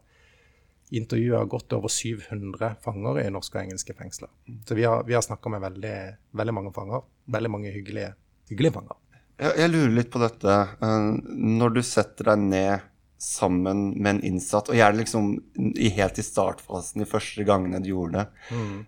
intervjua 0.97 1.43
godt 1.51 1.75
over 1.77 1.93
700 1.93 2.77
fanger 2.85 3.21
i 3.25 3.31
norske 3.35 3.59
og 3.59 3.67
engelske 3.67 3.97
fengsler. 3.99 4.31
Så 4.69 4.79
vi 4.79 4.87
har, 4.87 5.05
vi 5.05 5.17
har 5.19 5.25
snakka 5.27 5.53
med 5.53 5.65
veldig, 5.67 5.97
veldig, 6.41 6.55
mange 6.55 6.73
fanger. 6.73 7.05
Veldig 7.37 7.53
mange 7.53 7.75
hyggelige, 7.75 8.15
hyggelige 8.49 8.79
fanger. 8.79 9.01
Jeg, 9.37 9.59
jeg 9.61 9.73
lurer 9.75 9.97
litt 9.99 10.13
på 10.15 10.23
dette. 10.25 10.61
Uh, 10.81 11.13
når 11.61 11.77
du 11.77 11.83
setter 11.85 12.33
deg 12.33 12.47
ned 12.49 12.93
sammen 13.23 13.95
med 13.97 14.17
en 14.17 14.25
innsatt, 14.33 14.69
og 14.69 14.77
gjerne 14.77 15.01
liksom 15.01 15.31
i, 15.57 15.89
helt 15.97 16.19
i 16.21 16.25
startfasen, 16.25 17.03
de 17.03 17.09
første 17.09 17.47
gangene 17.49 17.81
du 17.83 17.91
gjorde 17.95 18.23
det. 18.23 18.53
Mm. 18.53 18.85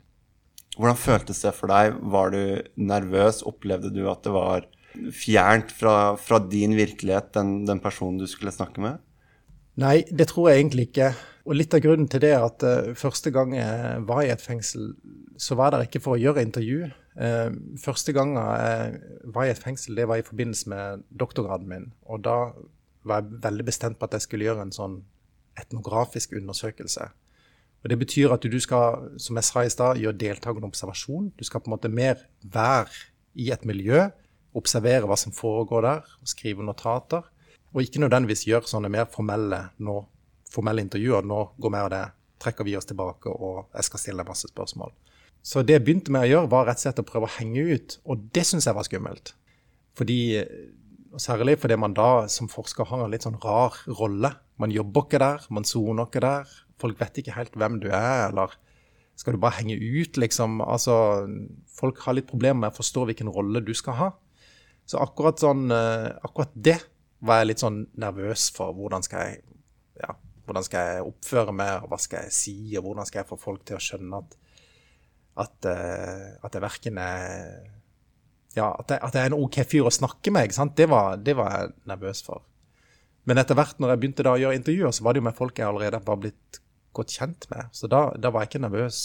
Hvordan 0.79 1.01
føltes 1.01 1.41
det 1.43 1.55
for 1.57 1.73
deg? 1.73 1.97
Var 2.13 2.35
du 2.35 2.43
nervøs? 2.89 3.41
Opplevde 3.49 3.91
du 3.95 4.05
at 4.11 4.23
det 4.27 4.35
var 4.35 4.69
fjernt 5.15 5.73
fra, 5.75 6.15
fra 6.21 6.39
din 6.39 6.77
virkelighet, 6.79 7.33
den, 7.35 7.65
den, 7.67 7.81
personen 7.83 8.21
du 8.21 8.29
skulle 8.31 8.55
snakke 8.55 8.83
med? 8.85 9.03
Nei, 9.79 10.03
det 10.11 10.29
tror 10.31 10.51
jeg 10.51 10.63
egentlig 10.63 10.89
ikke. 10.91 11.11
Og 11.49 11.57
litt 11.57 11.75
av 11.75 11.83
grunnen 11.83 12.09
til 12.11 12.23
det 12.23 12.33
er 12.35 12.45
at 12.45 12.65
uh, 12.67 12.95
første 12.99 13.33
gang 13.35 13.55
jeg 13.57 14.07
var 14.09 14.25
i 14.25 14.33
et 14.33 14.43
fengsel, 14.43 14.93
så 15.41 15.57
var 15.59 15.73
det 15.73 15.87
ikke 15.89 16.03
for 16.05 16.17
å 16.17 16.21
gjøre 16.21 16.45
intervju. 16.45 16.91
Uh, 17.19 17.55
første 17.81 18.15
gang 18.15 18.37
jeg 18.37 19.31
var 19.35 19.47
i 19.47 19.53
et 19.55 19.63
fengsel, 19.63 19.97
det 19.99 20.09
var 20.11 20.21
i 20.21 20.27
forbindelse 20.27 20.71
med 20.71 21.07
doktorgraden 21.11 21.71
min. 21.71 21.89
Og 22.11 22.23
da 22.27 22.39
var 23.09 23.23
jeg 23.23 23.41
veldig 23.45 23.67
bestemt 23.67 23.99
på 23.99 24.09
at 24.09 24.17
jeg 24.17 24.27
skulle 24.27 24.49
gjøre 24.49 24.67
en 24.67 24.75
sånn 24.75 25.01
etnografisk 25.59 26.37
undersøkelse. 26.39 27.09
Og 27.83 27.91
Det 27.91 27.99
betyr 27.99 28.35
at 28.35 28.43
du 28.43 28.59
skal, 28.61 29.13
som 29.23 29.39
jeg 29.39 29.47
sa 29.47 29.63
i 29.63 29.71
stad, 29.71 30.01
gjøre 30.03 30.19
deltakende 30.19 30.67
observasjon. 30.67 31.33
Du 31.39 31.45
skal 31.47 31.63
på 31.63 31.71
en 31.71 31.77
måte 31.77 31.91
mer 31.91 32.25
være 32.43 32.91
i 33.39 33.51
et 33.55 33.65
miljø, 33.65 34.09
observere 34.59 35.07
hva 35.07 35.17
som 35.19 35.35
foregår 35.35 35.85
der, 35.87 36.15
skrive 36.27 36.67
notater. 36.67 37.27
Og 37.75 37.85
ikke 37.85 38.03
nødvendigvis 38.03 38.47
gjøre 38.49 38.67
sånne 38.67 38.91
mer 38.91 39.07
formelle, 39.13 39.69
nå, 39.79 40.01
formelle 40.51 40.83
intervjuer. 40.83 41.27
Nå 41.29 41.43
går 41.61 41.75
mer 41.75 41.87
av 41.87 41.93
det, 41.95 42.05
trekker 42.43 42.67
vi 42.67 42.75
oss 42.79 42.89
tilbake, 42.89 43.31
og 43.31 43.69
jeg 43.77 43.87
skal 43.87 44.03
stille 44.03 44.25
deg 44.25 44.33
masse 44.33 44.51
spørsmål. 44.51 44.95
Så 45.43 45.63
det 45.63 45.77
jeg 45.77 45.85
begynte 45.87 46.13
med 46.15 46.27
å 46.27 46.31
gjøre, 46.33 46.51
var 46.51 46.67
rett 46.67 46.81
og 46.81 46.87
slett 46.87 47.03
å 47.03 47.07
prøve 47.07 47.29
å 47.29 47.35
henge 47.39 47.63
ut, 47.77 47.99
og 48.11 48.27
det 48.35 48.45
syns 48.49 48.67
jeg 48.67 48.77
var 48.77 48.89
skummelt. 48.89 49.35
Fordi, 49.99 50.19
og 51.13 51.23
Særlig 51.23 51.57
fordi 51.63 51.77
man 51.81 51.95
da 51.97 52.27
som 52.29 52.51
forsker 52.53 52.89
har 52.91 53.05
en 53.05 53.13
litt 53.13 53.25
sånn 53.25 53.39
rar 53.43 53.77
rolle. 53.99 54.35
Man 54.61 54.73
jobber 54.75 55.07
ikke 55.07 55.21
der, 55.23 55.45
man 55.55 55.65
soner 55.65 56.09
ikke 56.09 56.23
der. 56.25 56.51
Folk 56.79 56.99
vet 57.01 57.21
ikke 57.21 57.37
helt 57.37 57.57
hvem 57.59 57.79
du 57.83 57.89
er, 57.89 58.29
eller 58.29 58.55
skal 59.19 59.35
du 59.35 59.41
bare 59.43 59.59
henge 59.59 59.75
ut, 59.75 60.19
liksom? 60.21 60.61
Altså, 60.63 60.95
folk 61.75 61.99
har 62.05 62.15
litt 62.15 62.29
problemer 62.31 62.61
med 62.67 62.75
å 62.75 62.79
forstå 62.79 63.07
hvilken 63.09 63.31
rolle 63.35 63.65
du 63.67 63.73
skal 63.75 63.97
ha. 63.99 64.09
Så 64.89 65.01
akkurat, 65.03 65.41
sånn, 65.43 65.67
eh, 65.75 66.13
akkurat 66.25 66.53
det 66.55 66.79
var 67.27 67.41
jeg 67.41 67.49
litt 67.51 67.65
sånn 67.65 67.81
nervøs 67.99 68.47
for. 68.55 68.77
Hvordan 68.77 69.03
skal 69.05 69.27
jeg, 69.27 69.41
ja, 69.99 70.15
hvordan 70.47 70.67
skal 70.69 70.93
jeg 70.93 71.09
oppføre 71.09 71.57
meg, 71.57 71.73
og 71.83 71.91
hva 71.91 71.99
skal 72.01 72.29
jeg 72.29 72.37
si, 72.37 72.57
og 72.79 72.87
hvordan 72.87 73.09
skal 73.09 73.23
jeg 73.23 73.31
få 73.33 73.41
folk 73.43 73.67
til 73.67 73.81
å 73.81 73.83
skjønne 73.83 74.23
at, 74.23 74.39
at, 75.45 75.69
eh, 75.73 76.31
at 76.47 76.55
jeg 76.55 76.65
verken 76.69 77.03
er 77.03 77.78
ja, 78.57 78.71
at 78.73 78.91
jeg, 78.91 79.01
at 79.03 79.15
jeg, 79.15 79.25
er 79.25 79.33
en 79.33 79.43
OK 79.43 79.59
fyr 79.69 79.89
å 79.89 79.93
snakke 79.93 80.33
med. 80.35 80.55
Det 80.77 80.89
var, 80.91 81.19
det 81.21 81.35
var 81.39 81.53
jeg 81.55 81.75
nervøs 81.91 82.23
for. 82.27 82.45
Men 83.29 83.41
etter 83.43 83.59
hvert 83.59 83.81
når 83.81 83.93
jeg 83.93 84.01
begynte 84.03 84.25
da 84.25 84.33
å 84.37 84.41
gjøre 84.41 84.57
intervjuer, 84.57 84.95
så 84.95 85.05
var 85.05 85.15
det 85.15 85.21
jo 85.21 85.27
med 85.29 85.37
folk 85.37 85.59
jeg 85.61 85.69
allerede 85.69 86.01
var 86.07 86.21
blitt 86.23 86.61
godt 86.97 87.13
kjent 87.19 87.45
med. 87.53 87.69
Så 87.77 87.91
da, 87.91 88.09
da 88.17 88.33
var 88.33 88.45
jeg 88.45 88.53
ikke 88.53 88.65
nervøs 88.65 89.01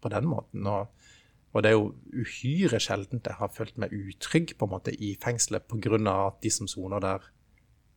på 0.00 0.12
den 0.12 0.28
måten. 0.30 0.64
Og, 0.70 0.88
og, 1.52 1.60
det 1.60 1.70
er 1.70 1.76
jo 1.76 1.90
uhyre 2.16 2.80
sjeldent 2.80 3.28
jeg 3.28 3.38
har 3.42 3.52
følt 3.52 3.76
meg 3.82 3.92
utrygg 3.92 4.56
på 4.56 4.66
en 4.66 4.72
måte 4.72 4.94
i 4.96 5.12
fengselet 5.20 5.68
pga. 5.68 6.00
at 6.16 6.40
de 6.40 6.54
som 6.54 6.70
soner 6.70 7.04
der, 7.04 7.28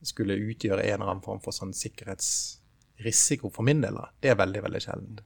skulle 0.04 0.36
utgjøre 0.36 0.84
en 0.84 0.98
eller 0.98 1.14
annen 1.14 1.24
form 1.24 1.40
for 1.40 1.56
sånn 1.56 1.72
sikkerhetsrisiko 1.72 3.48
for 3.48 3.64
min 3.64 3.80
del. 3.80 4.02
Det 4.20 4.34
er 4.34 4.42
veldig, 4.42 4.64
veldig 4.66 4.82
sjeldent. 4.84 5.22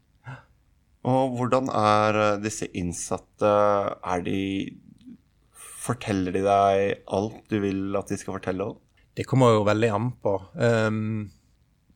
Og 1.08 1.38
hvordan 1.40 1.72
er 1.72 2.18
disse 2.44 2.68
innsatte 2.76 3.48
Er 3.48 4.22
de 4.26 4.42
Forteller 5.88 6.36
de 6.36 6.44
deg 6.46 7.08
alt 7.15 7.39
du 7.51 7.58
vil 7.63 7.98
at 8.00 8.12
de 8.12 8.20
skal 8.20 8.38
fortelle 8.38 8.72
om? 8.74 8.77
Det 9.17 9.25
kommer 9.25 9.56
jo 9.56 9.65
veldig 9.65 9.89
an 9.96 10.12
på. 10.22 10.36
Um, 10.60 11.29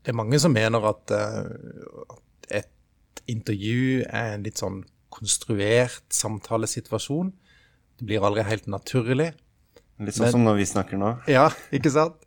det 0.02 0.14
er 0.14 0.18
mange 0.18 0.40
som 0.42 0.56
mener 0.56 0.88
at, 0.90 1.14
uh, 1.14 2.16
at, 2.16 2.50
et 2.64 3.24
intervju 3.30 4.02
er 4.08 4.38
en 4.38 4.48
litt 4.48 4.62
sånn 4.62 4.82
konstruert 5.12 6.08
samtalesituasjon. 6.16 7.34
Det 8.00 8.08
blir 8.10 8.26
aldri 8.26 8.48
helt 8.48 8.70
naturlig. 8.72 9.34
Litt 10.02 10.18
sånn 10.18 10.26
Men, 10.26 10.34
som 10.38 10.48
når 10.48 10.58
vi 10.64 10.70
snakker 10.72 10.98
nå? 10.98 11.14
Ja, 11.30 11.50
ikke 11.76 11.92
sant? 11.94 12.24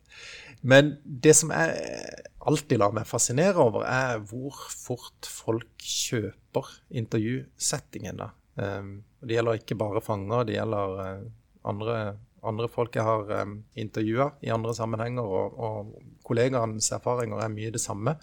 Men 0.65 0.95
det 1.05 1.35
som 1.37 1.51
jeg 1.53 2.23
alltid 2.45 2.81
lar 2.81 2.95
meg 2.97 3.09
fascinere 3.09 3.61
over, 3.61 3.85
er 3.89 4.23
hvor 4.29 4.57
fort 4.71 5.29
folk 5.29 5.83
kjøper 5.83 6.71
intervjusettingen. 7.03 8.21
da. 8.21 8.31
Um, 8.55 9.03
det 9.25 9.39
gjelder 9.39 9.59
ikke 9.61 9.77
bare 9.81 10.05
fanger, 10.05 10.47
det 10.47 10.57
gjelder 10.57 11.01
uh, 11.01 11.27
andre, 11.65 11.99
andre, 12.45 12.69
folk 12.73 12.97
jeg 12.97 13.07
har 13.07 13.31
um, 13.43 13.59
intervjua 13.81 14.31
i 14.45 14.53
andre 14.55 14.75
sammenhenger, 14.77 15.25
og, 15.25 15.59
og 15.59 16.25
kollegaenes 16.27 16.91
erfaringer 16.97 17.43
er 17.43 17.53
mye 17.53 17.73
det 17.75 17.83
samme. 17.83 18.17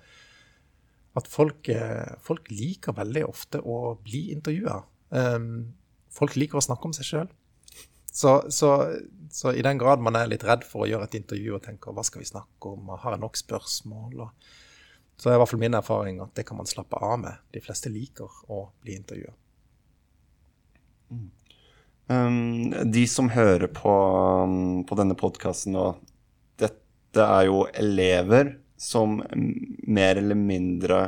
At 1.17 1.27
folk, 1.27 1.67
eh, 1.67 2.15
folk 2.23 2.47
liker 2.53 2.95
veldig 2.95 3.25
ofte 3.27 3.59
å 3.59 3.97
bli 3.99 4.29
intervjua. 4.31 4.77
Um, 5.11 5.73
folk 6.13 6.37
liker 6.39 6.61
å 6.61 6.63
snakke 6.63 6.87
om 6.87 6.95
seg 6.95 7.09
sjøl. 7.09 7.31
Så, 8.11 8.37
så, 8.51 8.69
så, 9.31 9.51
i 9.55 9.63
den 9.63 9.79
grad 9.79 10.03
man 10.03 10.15
er 10.19 10.29
litt 10.31 10.43
redd 10.47 10.63
for 10.67 10.83
å 10.83 10.87
gjøre 10.89 11.07
et 11.07 11.17
intervju 11.19 11.55
og 11.55 11.63
tenker 11.63 11.95
hva 11.95 12.03
skal 12.03 12.23
vi 12.23 12.27
snakke 12.27 12.71
om, 12.73 12.89
og 12.91 13.03
har 13.03 13.15
jeg 13.15 13.23
nok 13.23 13.39
spørsmål, 13.39 14.23
og, 14.25 14.49
så 15.21 15.29
er 15.29 15.37
i 15.37 15.39
hvert 15.39 15.51
fall 15.51 15.61
min 15.61 15.77
erfaring 15.77 16.19
at 16.23 16.33
det 16.35 16.47
kan 16.49 16.57
man 16.57 16.67
slappe 16.67 16.97
av 16.97 17.19
med. 17.21 17.43
De 17.53 17.61
fleste 17.63 17.91
liker 17.93 18.39
å 18.51 18.63
bli 18.81 18.95
intervjua. 18.97 19.35
Mm. 21.11 21.27
Um, 22.11 22.73
de 22.91 23.07
som 23.07 23.29
hører 23.29 23.67
på, 23.71 23.91
um, 24.43 24.83
på 24.87 24.97
denne 24.99 25.15
podkasten 25.15 25.75
nå, 25.77 25.85
dette 26.59 27.23
er 27.23 27.45
jo 27.47 27.65
elever 27.77 28.55
som 28.81 29.19
mer 29.87 30.19
eller 30.19 30.35
mindre 30.35 31.01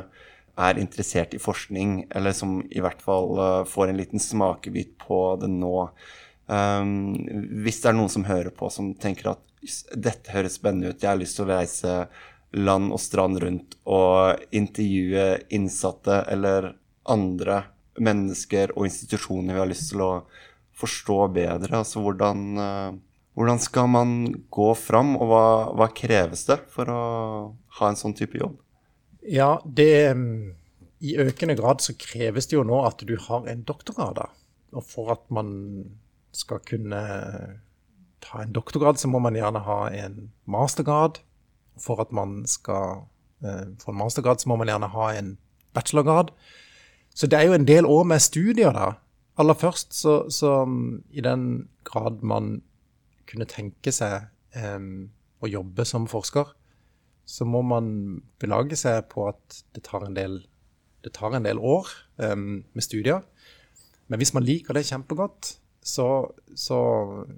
er 0.54 0.78
interessert 0.78 1.34
i 1.34 1.42
forskning, 1.42 2.04
eller 2.14 2.32
som 2.36 2.60
i 2.70 2.80
hvert 2.80 3.02
fall 3.02 3.32
uh, 3.40 3.64
får 3.68 3.90
en 3.90 3.98
liten 3.98 4.22
smakebit 4.22 4.94
på 5.02 5.18
det 5.42 5.50
nå. 5.50 5.88
Um, 6.46 6.94
hvis 7.64 7.82
det 7.82 7.90
er 7.90 7.98
noen 7.98 8.12
som 8.12 8.28
hører 8.28 8.54
på 8.54 8.70
som 8.72 8.92
tenker 9.00 9.34
at 9.34 9.42
dette 9.96 10.32
høres 10.32 10.60
spennende 10.60 10.92
ut, 10.92 11.02
jeg 11.02 11.10
har 11.10 11.20
lyst 11.20 11.40
til 11.40 11.48
å 11.48 11.52
reise 11.52 11.98
land 12.54 12.94
og 12.94 13.02
strand 13.02 13.40
rundt 13.42 13.76
og 13.90 14.44
intervjue 14.54 15.40
innsatte 15.56 16.22
eller 16.30 16.74
andre 17.10 17.64
mennesker 17.98 18.76
og 18.76 18.86
institusjoner 18.86 19.56
vi 19.56 19.62
har 19.62 19.70
lyst 19.70 19.90
til 19.90 20.04
å 20.04 20.12
forstå 20.78 21.18
bedre? 21.34 21.80
Altså 21.80 22.02
hvordan, 22.04 22.44
uh, 22.58 22.96
hvordan 23.38 23.60
skal 23.62 23.90
man 23.90 24.16
gå 24.54 24.70
fram, 24.78 25.14
og 25.18 25.30
hva, 25.30 25.46
hva, 25.78 25.90
kreves 25.94 26.46
det 26.50 26.60
for 26.72 26.90
å 26.90 27.02
ha 27.78 27.90
en 27.90 27.98
sånn 28.00 28.16
type 28.16 28.38
jobb? 28.40 28.56
Ja, 29.24 29.56
det 29.64 30.14
I 31.04 31.16
økende 31.20 31.56
grad 31.56 31.80
så 31.84 31.96
kreves 31.98 32.48
det 32.48 32.58
jo 32.58 32.64
nå 32.66 32.82
at 32.84 33.02
du 33.06 33.16
har 33.28 33.48
en 33.48 33.64
doktorgrad. 33.66 34.20
Og 34.74 34.84
for 34.88 35.12
at 35.14 35.24
man 35.32 35.52
skal 36.34 36.60
kunne 36.66 37.00
ta 38.24 38.42
en 38.42 38.52
doktorgrad, 38.52 38.98
så 38.98 39.08
må 39.08 39.20
man 39.22 39.36
gjerne 39.36 39.62
ha 39.64 39.80
en 39.92 40.30
mastergrad. 40.50 41.20
For 41.80 42.00
at 42.02 42.12
man 42.14 42.42
skal 42.48 43.06
eh, 43.44 43.74
få 43.82 43.92
en 43.92 44.00
mastergrad, 44.00 44.40
så 44.40 44.50
må 44.50 44.58
man 44.60 44.70
gjerne 44.70 44.90
ha 44.94 45.08
en 45.18 45.34
bachelorgrad. 45.74 46.32
Så 47.14 47.26
det 47.30 47.38
er 47.38 47.50
jo 47.50 47.58
en 47.58 47.68
del 47.68 47.86
år 47.86 48.06
med 48.10 48.22
studier 48.22 48.74
da, 48.74 48.94
Aller 49.40 49.56
først, 49.58 49.94
så, 49.98 50.28
så, 50.30 50.62
i 51.10 51.22
den 51.24 51.68
grad 51.84 52.22
man 52.22 52.60
kunne 53.26 53.48
tenke 53.50 53.90
seg 53.94 54.28
um, 54.54 55.08
å 55.42 55.50
jobbe 55.50 55.86
som 55.88 56.06
forsker, 56.06 56.52
så 57.26 57.46
må 57.48 57.64
man 57.66 58.20
belage 58.38 58.78
seg 58.78 59.08
på 59.10 59.26
at 59.32 59.62
det 59.74 59.82
tar 59.88 60.06
en 60.06 60.14
del, 60.14 60.38
tar 61.10 61.34
en 61.34 61.48
del 61.48 61.58
år 61.58 61.90
um, 62.22 62.62
med 62.62 62.86
studier. 62.86 63.24
Men 64.06 64.20
hvis 64.20 64.34
man 64.36 64.46
liker 64.46 64.76
det 64.76 64.86
kjempegodt, 64.86 65.56
så, 65.84 66.08
så, 66.54 66.78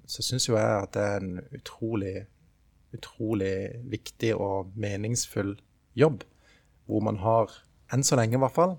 så 0.06 0.22
syns 0.22 0.50
jo 0.50 0.58
jeg 0.58 0.82
at 0.82 0.92
det 0.94 1.02
er 1.02 1.24
en 1.24 1.38
utrolig, 1.56 2.16
utrolig 2.94 3.56
viktig 3.88 4.34
og 4.36 4.74
meningsfull 4.78 5.56
jobb. 5.98 6.26
Hvor 6.86 7.02
man 7.02 7.22
har, 7.24 7.54
enn 7.94 8.04
så 8.06 8.18
lenge 8.18 8.36
i 8.36 8.42
hvert 8.42 8.54
fall, 8.54 8.76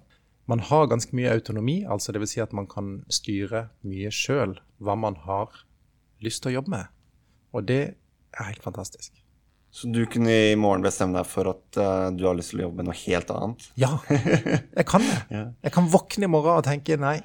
man 0.48 0.64
har 0.64 0.88
ganske 0.88 1.16
mye 1.18 1.32
autonomi, 1.36 1.82
altså 1.86 2.16
dvs. 2.16 2.34
Si 2.36 2.42
at 2.44 2.56
man 2.56 2.68
kan 2.72 3.02
styre 3.12 3.68
mye 3.88 4.12
sjøl 4.14 4.56
hva 4.80 4.96
man 5.00 5.18
har 5.28 5.64
lyst 6.24 6.44
til 6.44 6.54
å 6.54 6.60
jobbe 6.62 6.74
med. 6.74 6.94
Og 7.56 7.66
det 7.68 7.82
er 7.92 8.48
helt 8.48 8.64
fantastisk. 8.64 9.12
Så 9.78 9.90
du 9.92 10.00
kunne 10.10 10.32
i 10.32 10.56
morgen 10.58 10.86
bestemme 10.86 11.20
deg 11.20 11.28
for 11.30 11.52
at 11.52 11.78
uh, 11.78 12.08
du 12.16 12.24
har 12.26 12.38
lyst 12.38 12.54
til 12.54 12.62
å 12.62 12.68
jobbe 12.68 12.80
med 12.80 12.88
noe 12.90 12.98
helt 13.02 13.34
annet? 13.36 13.68
Ja, 13.78 13.92
jeg 14.08 14.88
kan 14.90 15.04
det. 15.04 15.20
Jeg 15.68 15.76
kan 15.76 15.92
våkne 15.92 16.30
i 16.30 16.32
morgen 16.32 16.62
og 16.62 16.66
tenke 16.66 16.98
nei, 17.02 17.20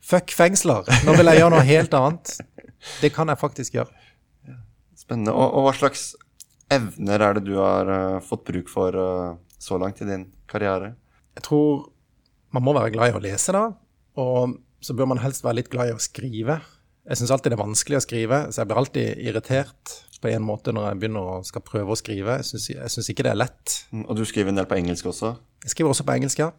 fuck 0.00 0.32
fengsler, 0.34 0.88
nå 1.04 1.14
vil 1.18 1.28
jeg 1.28 1.42
gjøre 1.42 1.52
noe 1.52 1.66
helt 1.68 1.94
annet. 1.94 2.32
Det 3.02 3.12
kan 3.12 3.28
jeg 3.28 3.38
faktisk 3.38 3.76
gjøre. 3.76 3.92
Spennende. 4.96 5.34
Og, 5.36 5.58
og 5.60 5.68
hva 5.68 5.74
slags 5.76 6.08
evner 6.72 7.20
er 7.26 7.36
det 7.36 7.44
du 7.46 7.54
har 7.60 7.90
uh, 7.92 8.18
fått 8.24 8.46
bruk 8.48 8.72
for 8.72 8.96
uh, 8.96 9.36
så 9.60 9.76
langt 9.80 10.00
i 10.00 10.08
din 10.08 10.24
karriere? 10.50 10.94
Jeg 11.36 11.44
tror 11.46 11.90
man 12.54 12.66
må 12.66 12.74
være 12.76 12.92
glad 12.94 13.12
i 13.12 13.16
å 13.16 13.22
lese, 13.22 13.54
da. 13.54 13.68
Og 14.20 14.58
så 14.84 14.96
bør 14.96 15.10
man 15.12 15.22
helst 15.22 15.44
være 15.44 15.60
litt 15.60 15.72
glad 15.72 15.90
i 15.90 15.96
å 15.96 16.02
skrive. 16.02 16.60
Jeg 17.08 17.20
syns 17.20 17.32
alltid 17.34 17.52
det 17.52 17.58
er 17.58 17.64
vanskelig 17.64 17.98
å 17.98 18.04
skrive, 18.04 18.40
så 18.50 18.62
jeg 18.62 18.70
blir 18.70 18.80
alltid 18.80 19.22
irritert 19.28 19.94
på 20.20 20.28
en 20.28 20.44
måte 20.44 20.72
når 20.76 20.90
jeg 20.90 20.98
begynner 21.00 21.28
å 21.28 21.36
skal 21.46 21.64
prøve 21.64 21.94
å 21.94 21.98
skrive. 21.98 22.40
Jeg 22.42 22.90
syns 22.92 23.08
ikke 23.10 23.24
det 23.24 23.32
er 23.32 23.40
lett. 23.40 23.76
Mm, 23.92 24.04
og 24.04 24.18
du 24.18 24.24
skriver 24.28 24.52
en 24.52 24.60
del 24.60 24.68
på 24.68 24.76
engelsk 24.76 25.08
også? 25.12 25.32
Jeg 25.64 25.74
skriver 25.74 25.94
også 25.94 26.06
på 26.08 26.16
engelsk, 26.16 26.42
ja. 26.42 26.50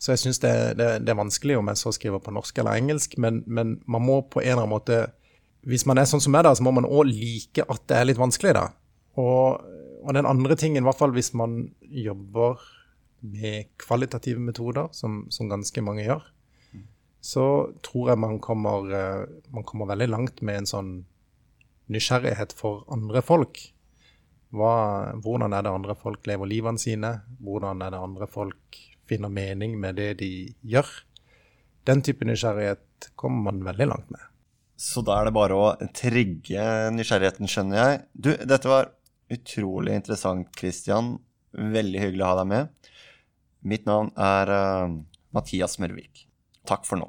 Så 0.00 0.14
jeg 0.14 0.22
syns 0.22 0.40
det, 0.40 0.52
det, 0.80 0.90
det, 1.04 1.12
er 1.12 1.18
vanskelig 1.18 1.58
om 1.60 1.68
jeg 1.68 1.80
så 1.80 1.92
skriver 1.92 2.22
på 2.24 2.32
norsk 2.32 2.60
eller 2.60 2.78
engelsk, 2.80 3.16
men, 3.20 3.42
men, 3.46 3.74
man 3.84 4.04
må 4.04 4.20
på 4.24 4.40
en 4.40 4.48
eller 4.48 4.62
annen 4.62 4.72
måte 4.72 5.00
Hvis 5.68 5.84
man 5.84 6.00
er 6.00 6.06
sånn 6.08 6.22
som 6.24 6.32
meg, 6.32 6.46
da, 6.46 6.54
så 6.56 6.64
må 6.64 6.72
man 6.72 6.88
òg 6.88 7.10
like 7.10 7.66
at 7.68 7.82
det 7.90 7.96
er 7.98 8.06
litt 8.08 8.20
vanskelig, 8.20 8.54
da. 8.56 8.70
Og, 9.20 9.60
og 10.00 10.14
den 10.16 10.28
andre 10.28 10.56
tingen, 10.56 10.80
i 10.80 10.88
hvert 10.88 10.96
fall 10.96 11.12
hvis 11.12 11.34
man 11.36 11.66
jobber 11.84 12.62
med 13.20 13.72
kvalitative 13.80 14.40
metoder, 14.42 14.88
som, 14.96 15.24
som 15.32 15.50
ganske 15.50 15.82
mange 15.84 16.06
gjør, 16.06 16.22
mm. 16.72 16.86
så 17.24 17.46
tror 17.86 18.12
jeg 18.12 18.22
man 18.22 18.38
kommer, 18.42 18.92
eh, 18.96 19.24
man 19.54 19.66
kommer, 19.68 19.90
veldig 19.92 20.10
langt 20.10 20.42
med 20.46 20.62
en 20.62 20.70
sånn 20.70 20.92
nysgjerrighet 21.90 22.54
for 22.56 22.86
andre 22.92 23.22
folk. 23.24 23.60
Hva, 24.54 24.74
hvordan 25.22 25.54
er 25.54 25.66
det 25.66 25.74
andre 25.74 25.94
folk 25.98 26.26
lever 26.26 26.48
livene 26.50 26.80
sine? 26.80 27.12
Hvordan 27.42 27.82
er 27.86 27.94
det 27.94 28.02
andre 28.02 28.26
folk 28.30 28.80
finner 29.10 29.32
mening 29.32 29.78
med 29.80 29.98
det 30.00 30.14
de 30.22 30.30
gjør. 30.72 30.88
Den 31.88 32.02
type 32.06 32.26
nysgjerrighet 32.28 33.10
kommer 33.18 33.50
man 33.50 33.64
veldig 33.66 33.88
langt 33.90 34.10
med. 34.12 34.22
Så 34.80 35.02
da 35.04 35.18
er 35.20 35.28
det 35.28 35.36
bare 35.36 35.56
å 35.56 35.66
trigge 35.96 36.64
nysgjerrigheten, 36.94 37.48
skjønner 37.50 37.80
jeg. 37.80 38.00
Du, 38.14 38.30
dette 38.48 38.70
var 38.70 38.92
utrolig 39.32 39.98
interessant, 39.98 40.48
Christian. 40.56 41.18
Veldig 41.50 42.04
hyggelig 42.04 42.24
å 42.24 42.30
ha 42.30 42.38
deg 42.40 42.50
med. 42.52 42.92
Mitt 43.62 43.86
navn 43.88 44.10
er 44.16 44.52
uh, 44.54 44.98
Mathias 45.36 45.78
Mørvik. 45.82 46.26
Takk 46.68 46.86
for 46.88 47.00
nå. 47.00 47.08